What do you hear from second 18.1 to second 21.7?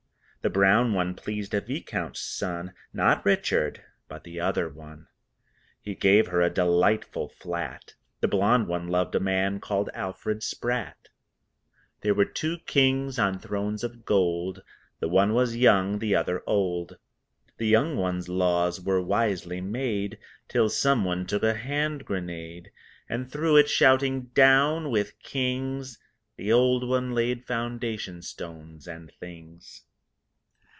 laws were wisely made Till someone took a